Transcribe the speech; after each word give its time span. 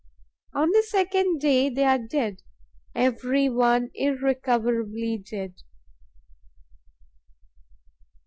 On 0.55 0.67
the 0.71 0.81
second 0.81 1.41
day, 1.41 1.69
they 1.69 1.83
are 1.83 1.99
dead, 1.99 2.41
every 2.95 3.49
one 3.49 3.91
irrecoverably 3.93 5.19
dead. 5.19 5.57